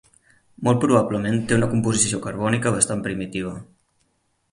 Molt 0.67 0.79
probablement 0.85 1.35
té 1.51 1.57
una 1.57 1.69
composició 1.73 2.21
carbònica 2.23 2.73
bastant 2.77 3.05
primitiva. 3.09 3.53